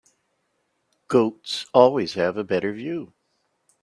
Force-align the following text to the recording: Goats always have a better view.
Goats 1.09 1.67
always 1.75 2.15
have 2.15 2.35
a 2.35 2.43
better 2.43 2.73
view. 2.73 3.13